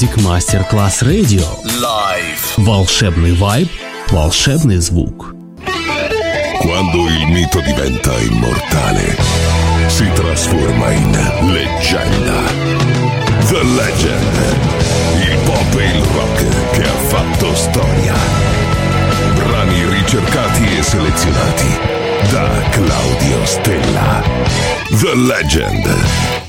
[0.00, 1.44] Music Masterclass Radio.
[1.62, 2.56] Live.
[2.56, 3.68] Волшебный вайб,
[4.08, 5.34] волшебный звук.
[6.62, 9.14] Quando il mito diventa immortale,
[9.88, 11.12] si trasforma in
[11.52, 12.40] leggenda.
[13.50, 14.36] The Legend.
[15.20, 18.14] Il pop e il rock che ha fatto storia.
[19.34, 21.78] Brani ricercati e selezionati
[22.30, 24.22] da Claudio Stella.
[24.98, 26.48] The Legend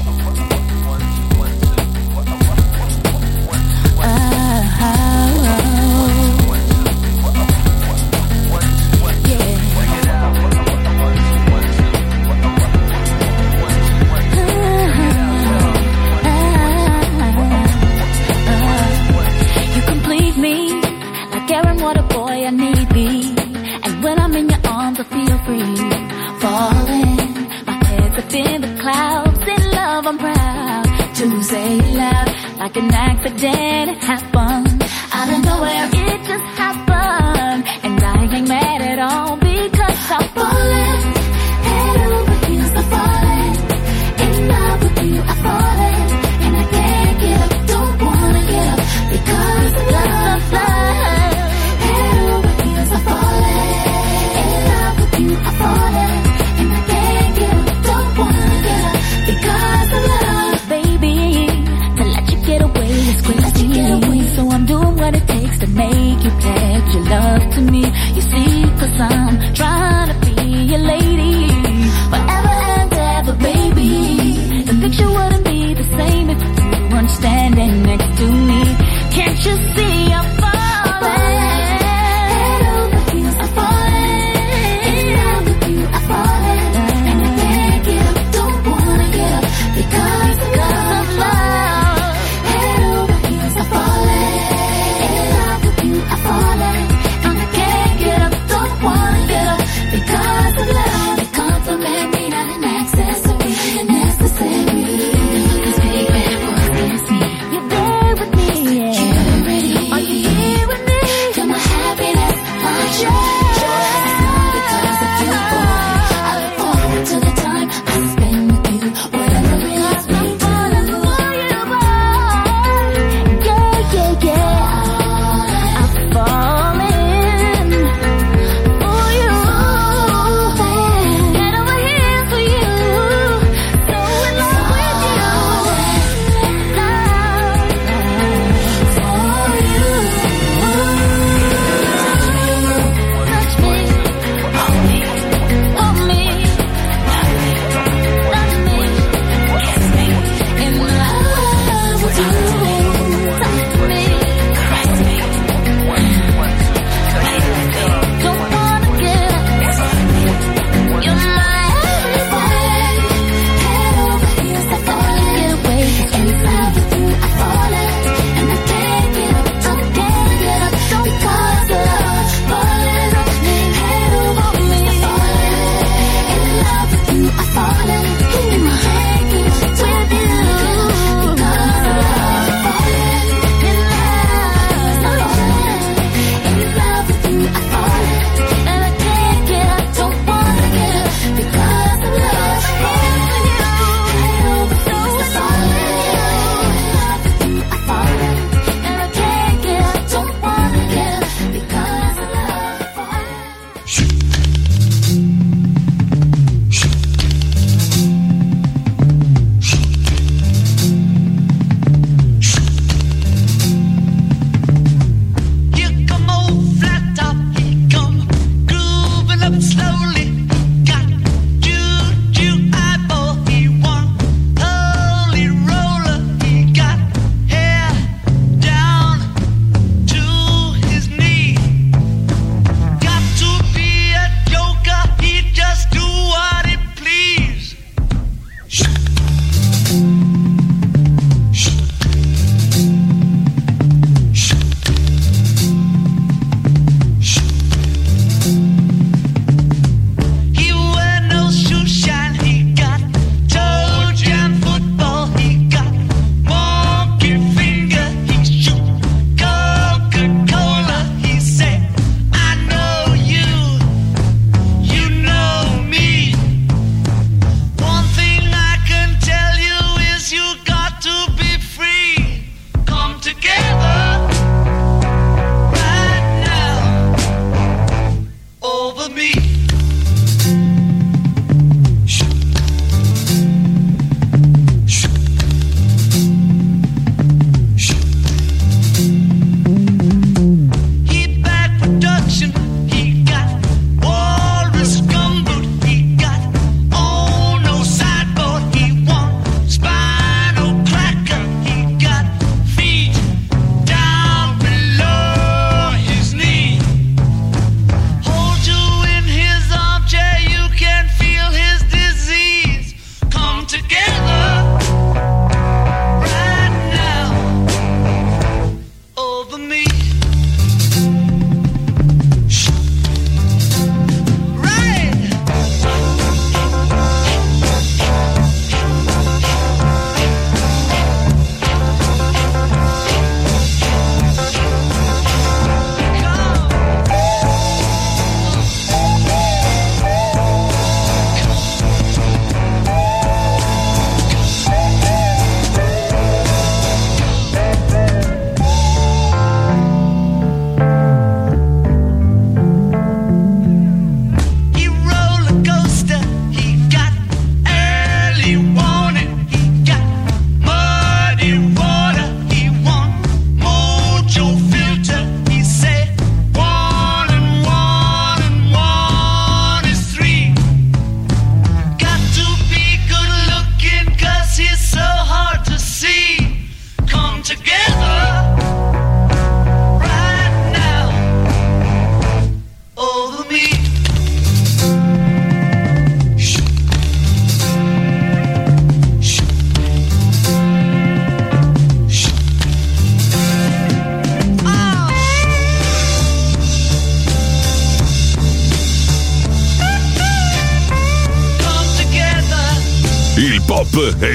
[33.37, 33.80] Damn.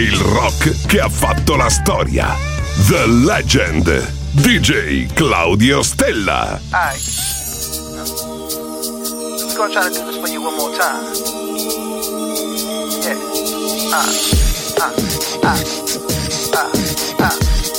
[0.06, 2.32] Il rock che ha fatto la storia.
[2.86, 4.12] The Legend.
[4.34, 6.60] DJ Claudio Stella.
[6.70, 7.02] Alright.
[9.36, 11.02] Let's go try to do this for you one more time.
[13.02, 13.18] Yeah.
[13.90, 14.06] Uh,
[14.78, 14.92] uh,
[15.42, 15.58] uh,
[16.54, 16.70] uh,
[17.24, 17.75] uh.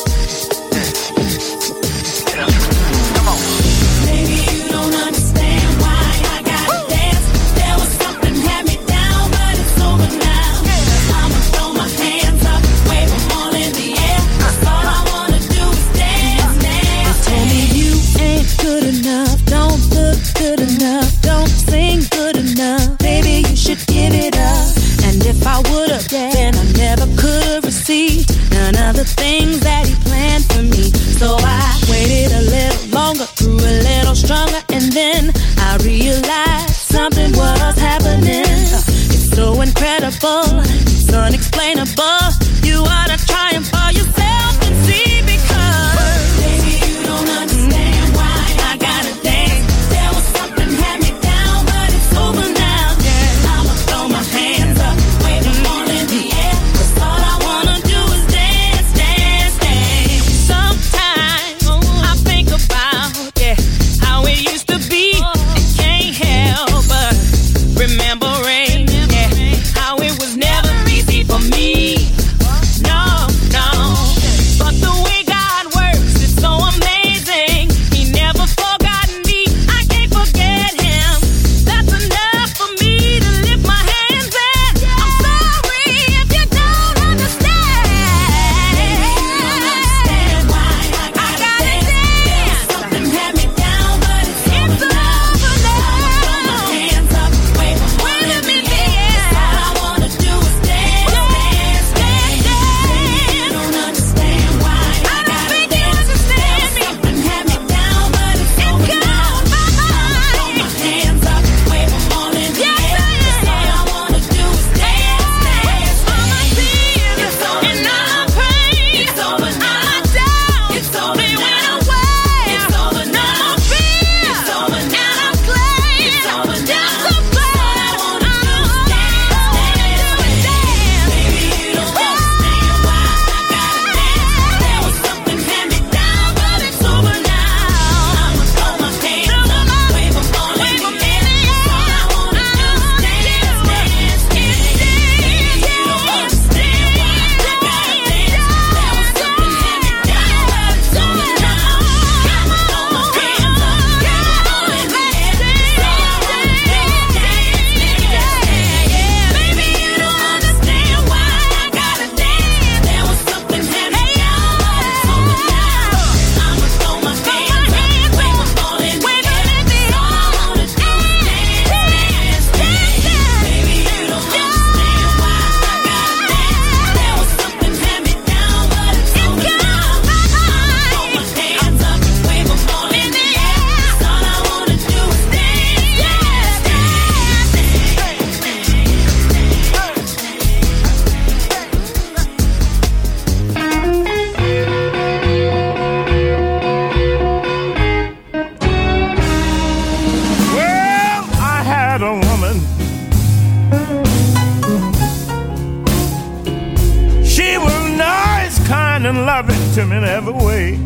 [209.27, 210.79] Loving to me in every way.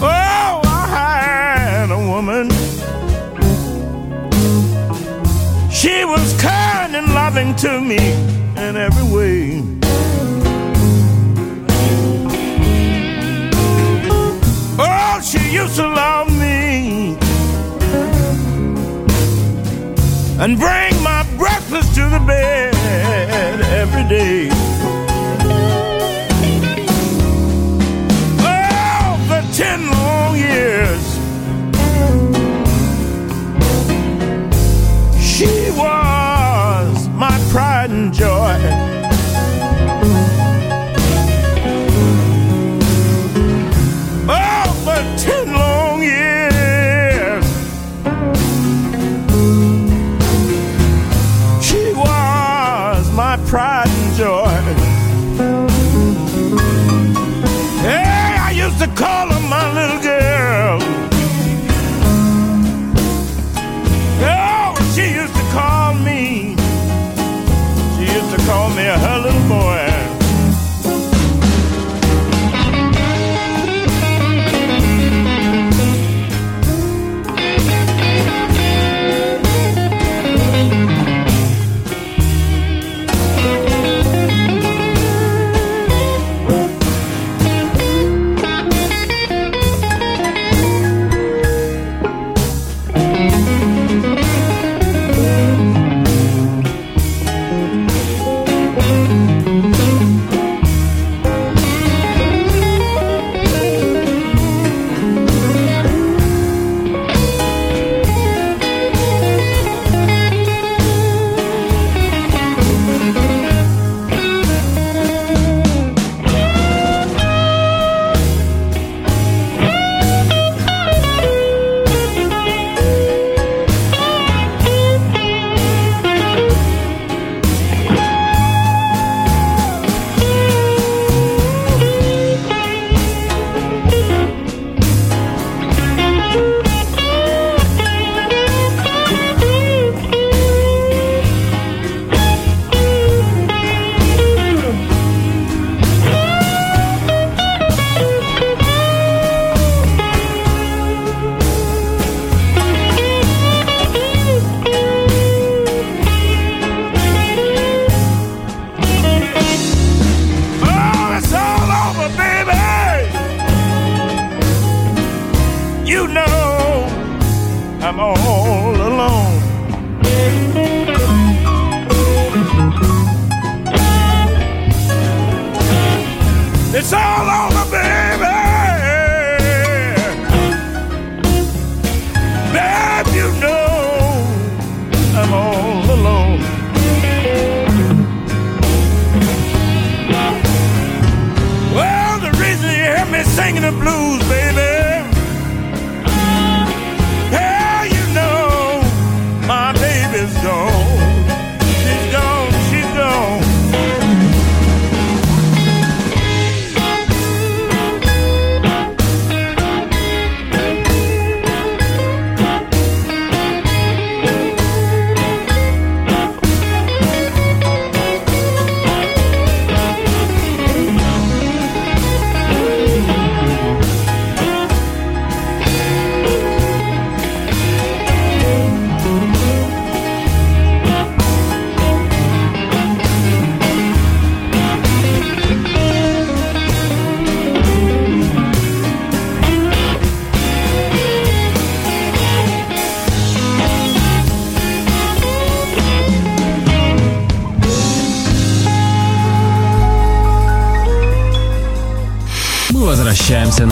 [0.00, 2.48] Oh, I had a woman.
[5.70, 8.12] She was kind and loving to me
[8.56, 9.62] in every way.
[14.78, 17.18] Oh, she used to love me
[20.40, 22.71] and bring my breakfast to the bed.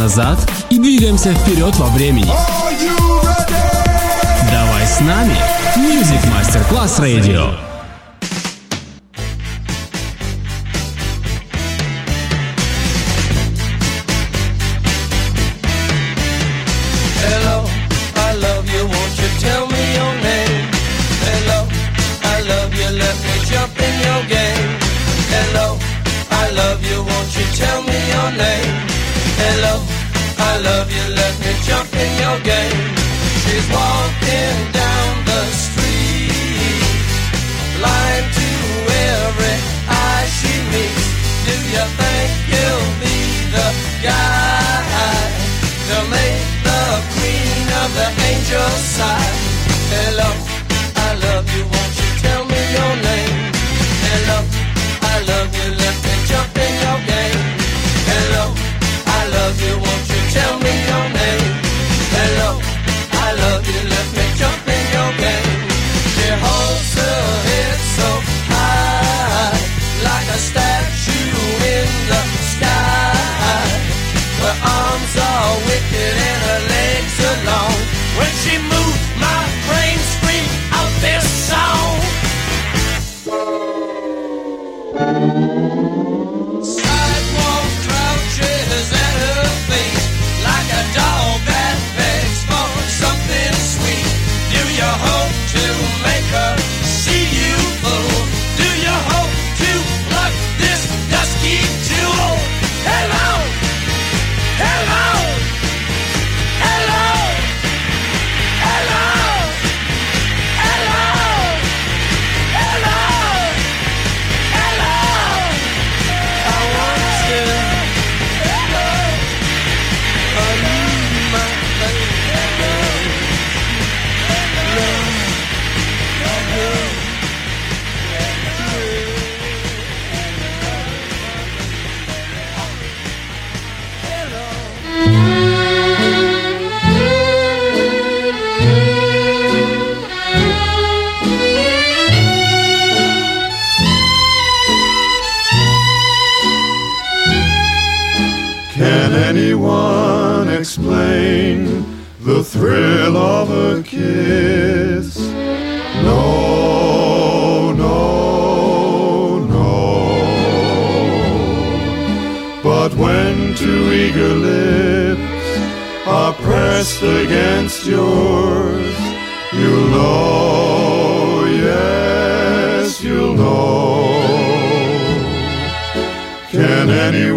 [0.01, 0.39] назад
[0.71, 2.33] и двигаемся вперед во времени.
[4.51, 5.37] Давай с нами
[5.77, 7.70] Music Master Class Radio.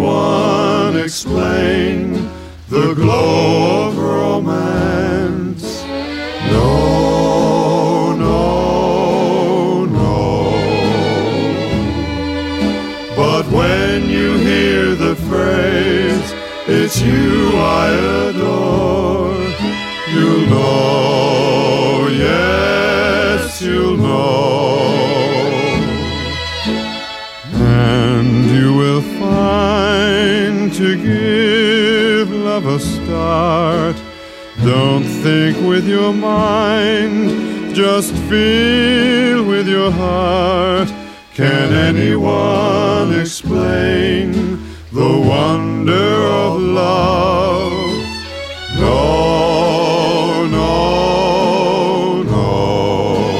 [0.04, 2.12] Anyone explain
[2.68, 5.82] the glow of romance?
[6.50, 10.50] No, no, no.
[13.16, 16.34] But when you hear the phrase,
[16.66, 17.88] it's you I
[18.28, 19.38] adore,
[20.12, 25.23] you'll know, yes, you'll know.
[34.64, 40.88] Don't think with your mind, just feel with your heart.
[41.34, 44.32] Can anyone explain
[44.90, 47.72] the wonder of love?
[48.80, 53.32] No, no, no.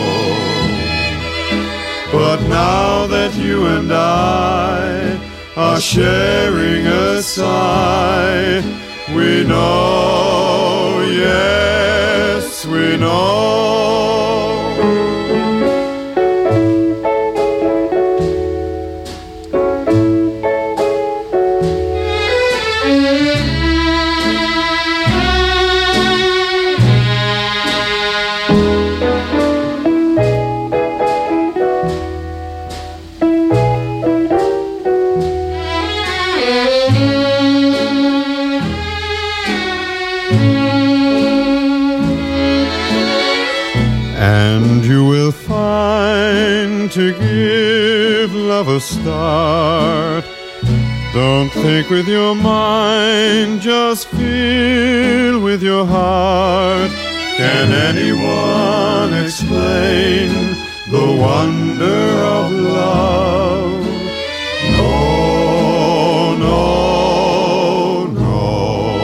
[2.13, 5.19] But now that you and I
[5.57, 8.63] are sharing a sigh,
[9.17, 10.34] we know,
[11.15, 14.94] yes, we know.
[48.69, 50.25] A start.
[51.13, 56.91] Don't think with your mind, just feel with your heart.
[57.37, 60.31] Can anyone explain
[60.91, 63.85] the wonder of love?
[64.77, 68.99] No, no, no.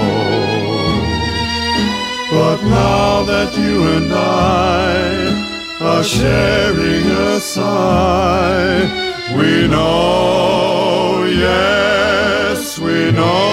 [2.31, 9.00] But now that you and I are sharing a sigh,
[9.37, 13.49] we know, yes, we know.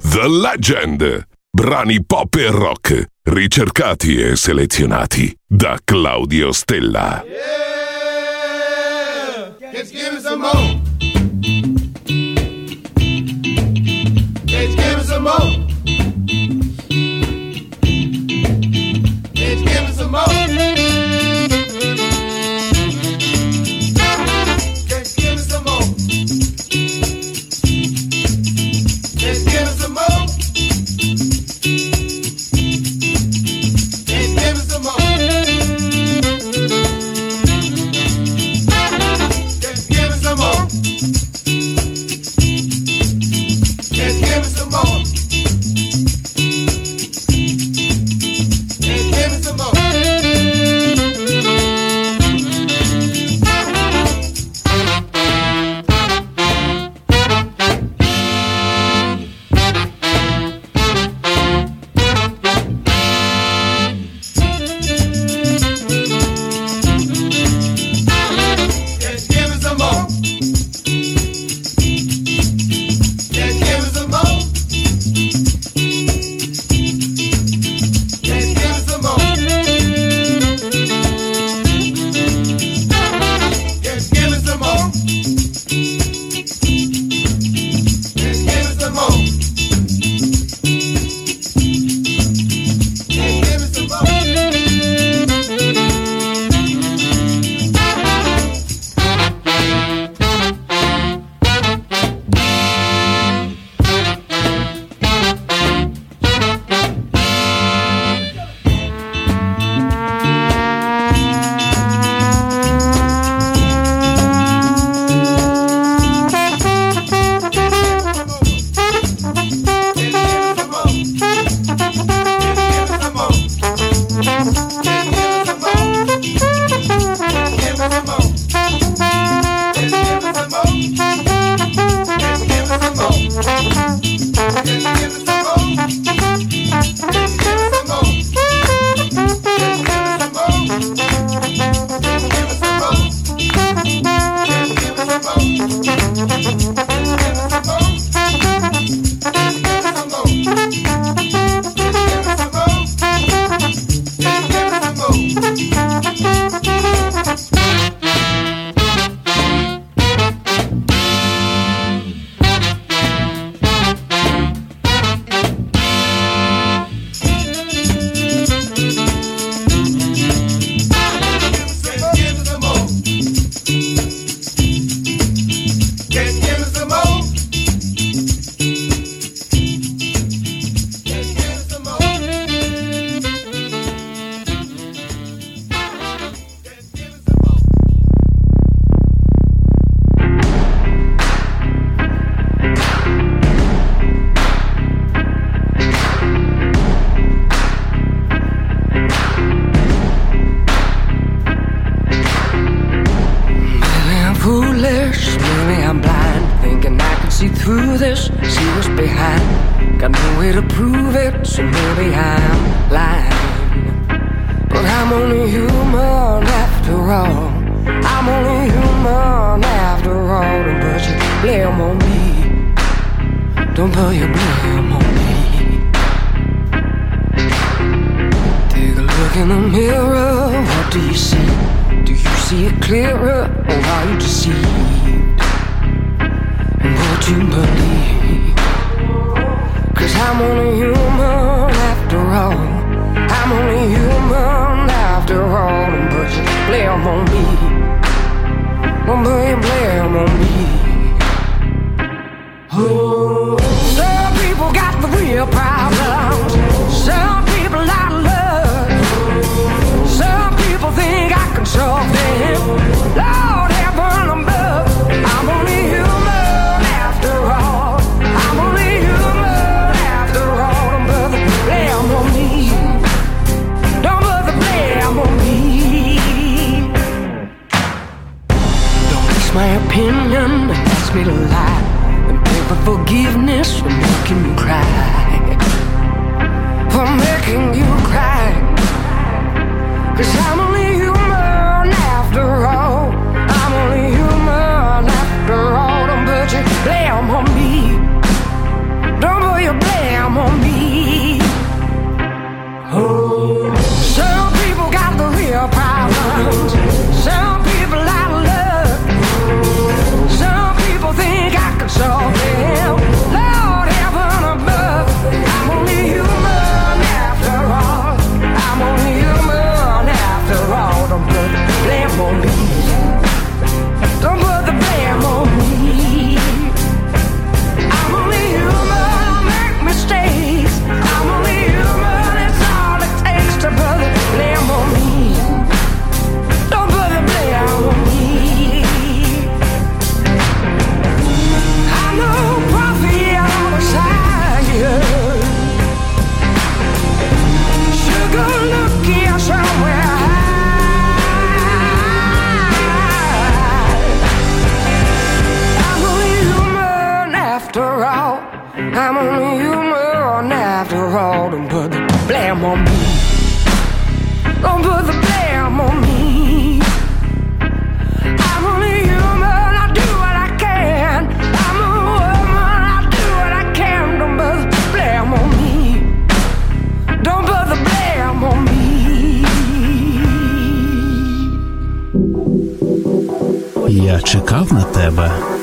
[0.00, 1.26] The Legend.
[1.54, 7.22] Brani pop e rock, ricercati e selezionati da Claudio Stella.
[9.72, 10.71] Just give me some more.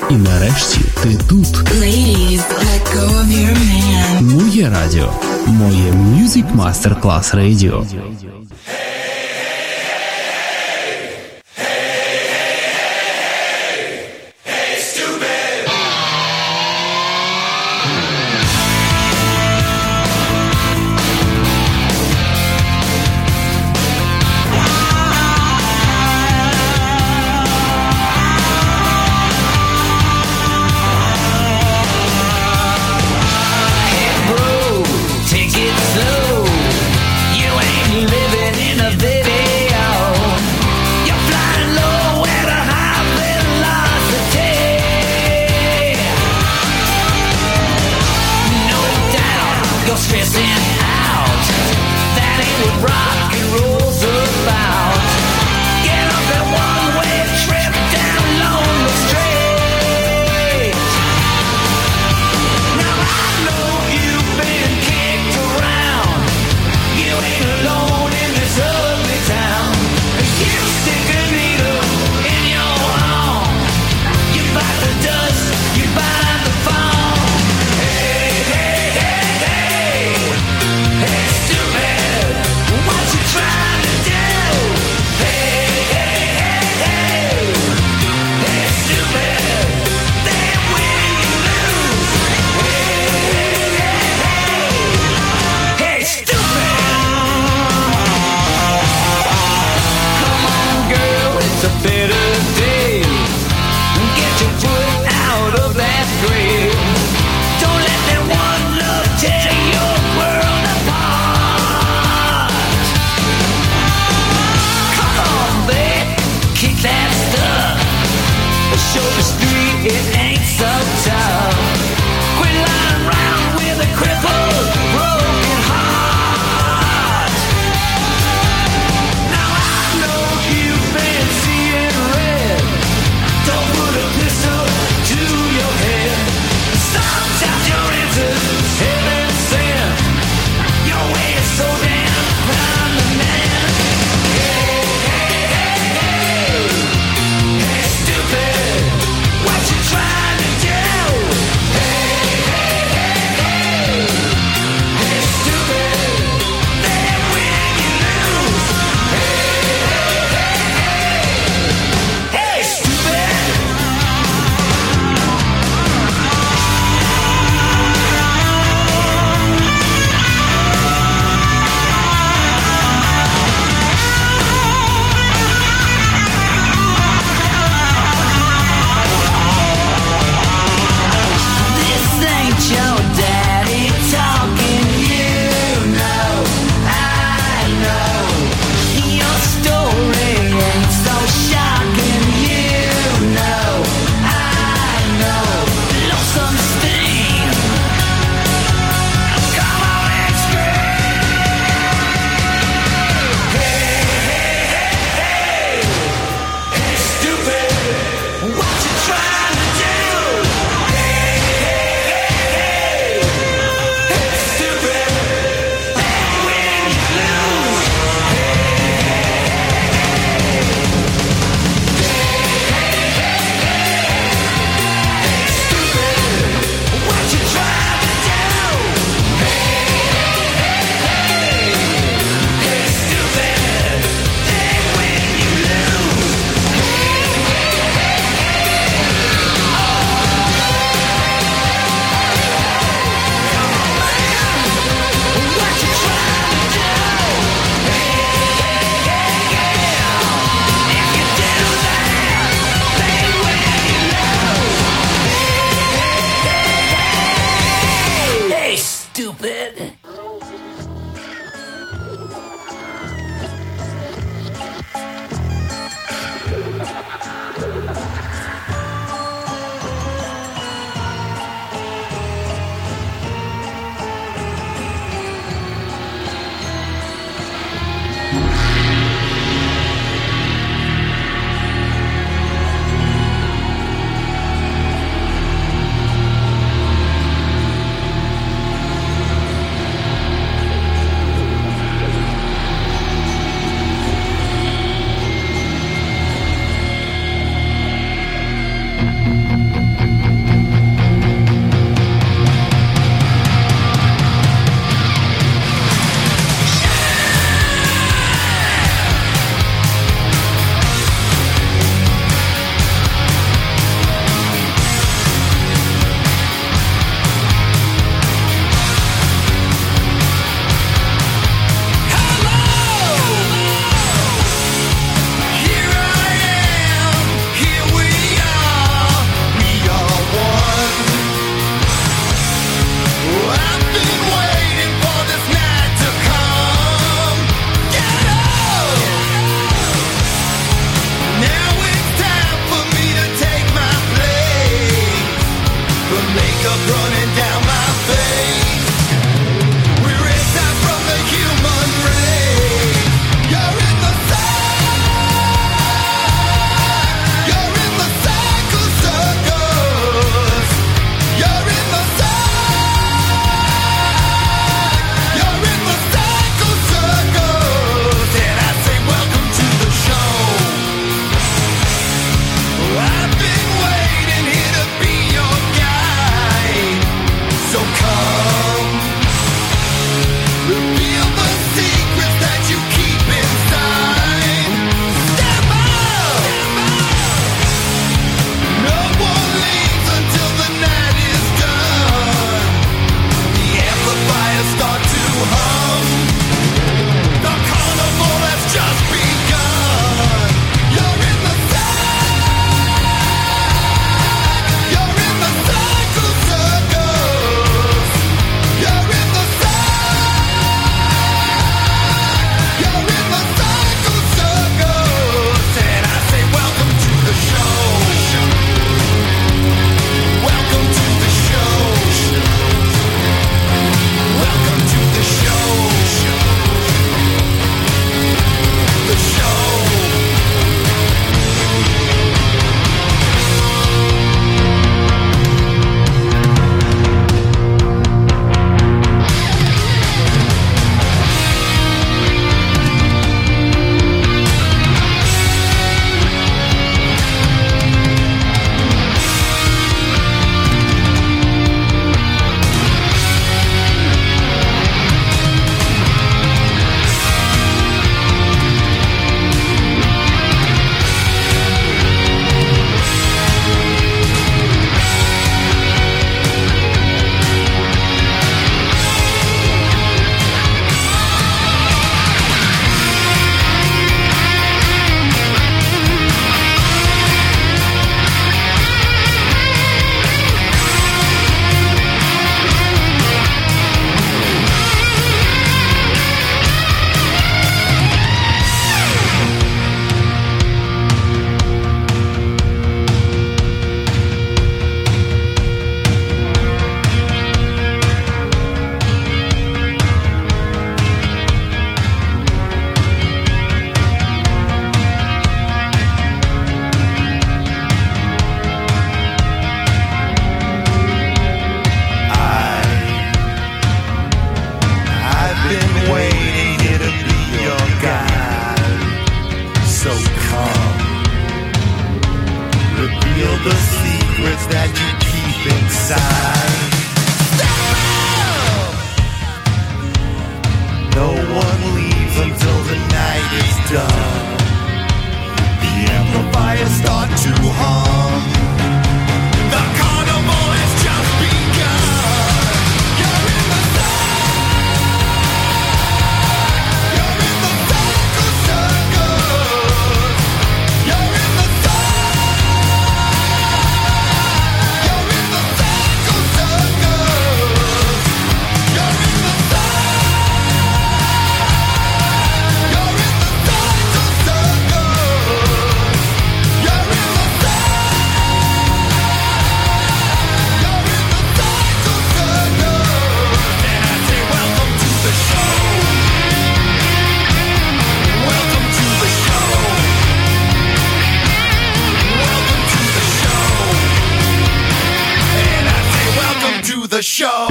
[0.09, 1.47] І нарешті ти тут.
[1.47, 4.21] Ladies, let go of your man.
[4.21, 5.13] Моє радіо.
[5.47, 7.85] Моє Music Master Class Radio.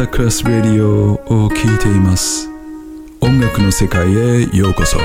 [0.00, 1.12] サクラス・レディオ
[1.44, 2.48] を聴いています。
[3.20, 4.96] 音楽の世界へようこそ。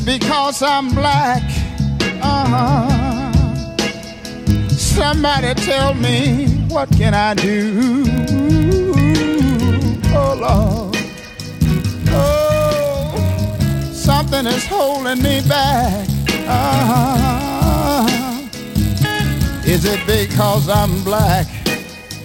[0.00, 1.42] It because I'm black?
[2.22, 3.32] Uh-huh.
[4.68, 8.04] Somebody tell me what can I do?
[10.12, 10.96] Oh Lord.
[12.08, 13.14] Oh,
[13.92, 16.08] something is holding me back.
[16.46, 18.08] Uh-huh.
[19.64, 21.46] Is it because I'm black?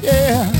[0.01, 0.54] Yeah.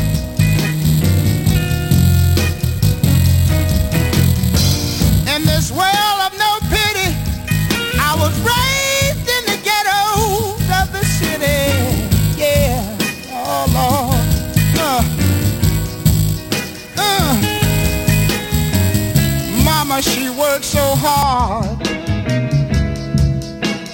[20.86, 21.84] So hard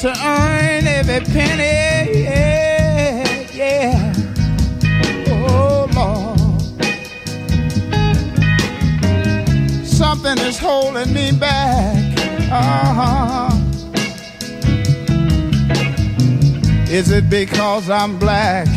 [0.01, 2.23] to earn every penny.
[2.23, 3.23] Yeah,
[3.53, 4.13] yeah.
[5.29, 6.39] Oh Lord.
[9.85, 12.17] Something is holding me back.
[12.51, 13.49] Uh-huh.
[16.89, 18.70] Is it because I'm black?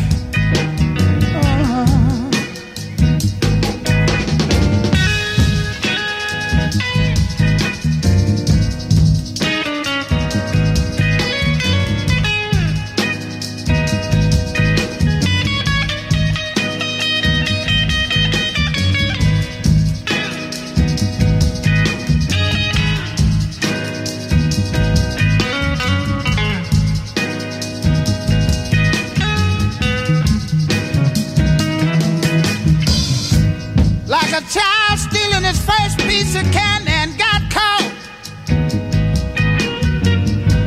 [36.15, 37.91] Piece of candy and got caught.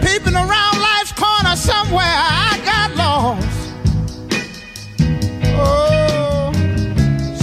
[0.05, 3.59] Peeping around life's corner somewhere, I got lost.
[5.57, 6.53] Oh,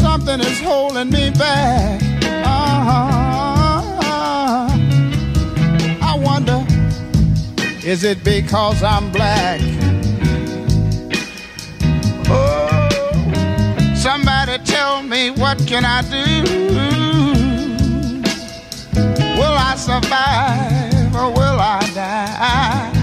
[0.04, 2.00] something is holding me back.
[2.46, 3.02] Uh-huh.
[6.12, 6.64] I wonder,
[7.84, 9.62] is it because I'm black?
[12.30, 12.90] Oh,
[13.96, 17.35] Somebody tell me what can I do?
[19.56, 22.95] Will I survive or will I die?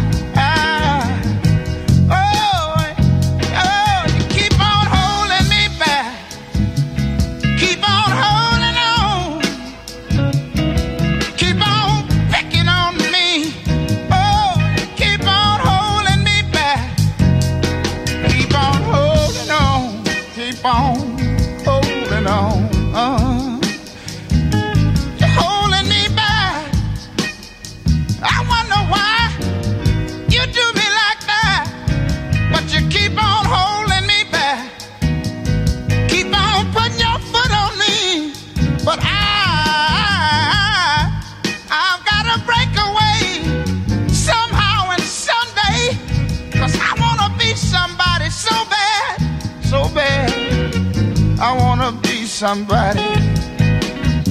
[52.42, 52.98] Somebody.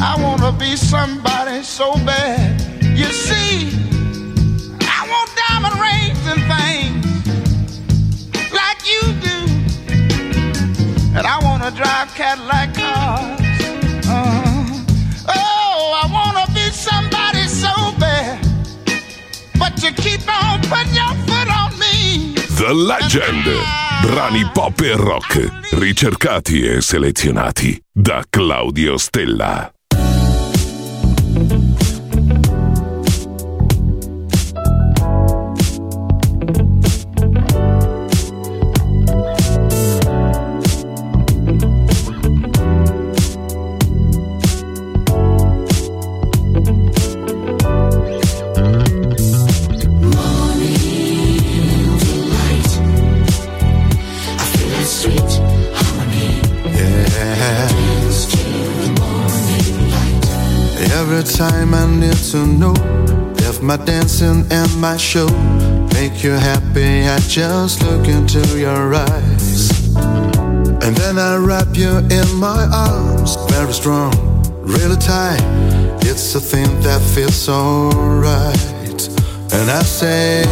[0.02, 2.60] I want to be somebody so bad.
[2.84, 3.72] You see,
[4.82, 7.06] I want diamond rings and things
[8.52, 9.38] like you do.
[11.16, 13.40] And I want to drive Cadillac cars.
[14.06, 15.30] Uh-huh.
[15.30, 18.46] Oh, I want to be somebody so bad.
[19.58, 22.36] But you keep on putting your foot on me.
[22.60, 23.91] The Legend.
[24.02, 29.72] Brani pop e rock, ricercati e selezionati da Claudio Stella.
[61.50, 62.76] Time I need to know
[63.50, 65.28] if my dancing and my show
[65.96, 67.08] make you happy.
[67.16, 69.72] I just look into your eyes.
[70.84, 74.14] And then I wrap you in my arms, very strong,
[74.76, 75.42] really tight.
[76.04, 77.90] It's a thing that feels so
[78.30, 79.02] right.
[79.58, 80.44] And I say,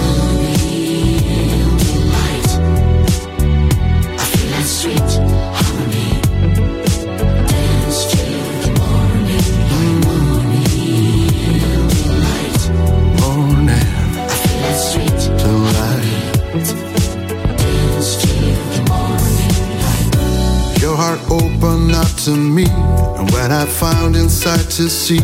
[22.26, 25.22] to me, and when I found inside to see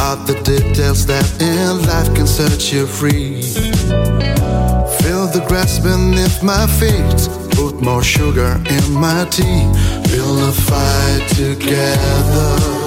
[0.00, 3.42] all the details that in life can set you free.
[5.02, 9.66] Feel the grass beneath my feet, put more sugar in my tea,
[10.08, 12.81] build a fire together,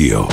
[0.00, 0.29] Radio.